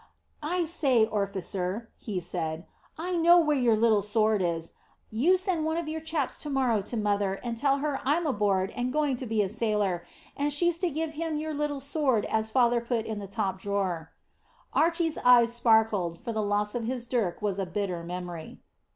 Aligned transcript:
"I 0.41 0.65
say, 0.65 1.05
orficer," 1.05 1.89
he 1.95 2.19
said, 2.19 2.65
"I 2.97 3.15
know 3.15 3.37
where 3.39 3.55
your 3.55 3.77
little 3.77 4.01
sword 4.01 4.41
is. 4.41 4.73
You 5.11 5.37
send 5.37 5.63
one 5.63 5.77
of 5.77 5.87
your 5.87 6.01
chaps 6.01 6.37
to 6.39 6.49
morrow 6.49 6.81
to 6.81 6.97
mother, 6.97 7.35
and 7.43 7.55
tell 7.55 7.77
her 7.77 8.01
I'm 8.03 8.25
aboard 8.25 8.71
and 8.71 8.91
going 8.91 9.15
to 9.17 9.27
be 9.27 9.43
a 9.43 9.47
sailor, 9.47 10.03
and 10.35 10.51
she's 10.51 10.79
to 10.79 10.89
give 10.89 11.13
him 11.13 11.37
your 11.37 11.53
little 11.53 11.79
sword 11.79 12.25
as 12.25 12.49
father 12.49 12.81
put 12.81 13.05
in 13.05 13.19
the 13.19 13.27
top 13.27 13.59
drawer." 13.59 14.09
Archy's 14.73 15.19
eyes 15.23 15.53
sparkled, 15.53 16.17
for 16.17 16.33
the 16.33 16.41
loss 16.41 16.73
of 16.73 16.85
his 16.85 17.05
dirk 17.05 17.39
was 17.43 17.59
a 17.59 17.67
bitter 17.67 18.03
memory. 18.03 18.59